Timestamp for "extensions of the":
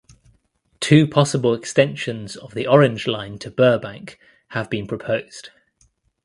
1.53-2.65